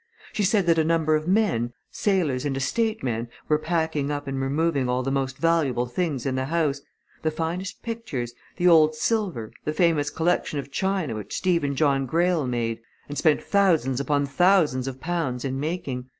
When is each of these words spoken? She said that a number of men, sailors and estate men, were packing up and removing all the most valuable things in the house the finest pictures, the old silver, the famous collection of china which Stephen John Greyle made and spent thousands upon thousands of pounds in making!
She 0.33 0.41
said 0.41 0.65
that 0.65 0.79
a 0.79 0.83
number 0.83 1.13
of 1.15 1.27
men, 1.27 1.73
sailors 1.91 2.43
and 2.43 2.57
estate 2.57 3.03
men, 3.03 3.29
were 3.47 3.59
packing 3.59 4.09
up 4.09 4.25
and 4.25 4.41
removing 4.41 4.89
all 4.89 5.03
the 5.03 5.11
most 5.11 5.37
valuable 5.37 5.85
things 5.85 6.25
in 6.25 6.33
the 6.33 6.45
house 6.45 6.81
the 7.21 7.29
finest 7.29 7.83
pictures, 7.83 8.33
the 8.57 8.67
old 8.67 8.95
silver, 8.95 9.51
the 9.63 9.73
famous 9.73 10.09
collection 10.09 10.57
of 10.57 10.71
china 10.71 11.13
which 11.13 11.37
Stephen 11.37 11.75
John 11.75 12.07
Greyle 12.07 12.47
made 12.47 12.79
and 13.07 13.15
spent 13.15 13.43
thousands 13.43 13.99
upon 13.99 14.25
thousands 14.25 14.87
of 14.87 14.99
pounds 14.99 15.45
in 15.45 15.59
making! 15.59 16.07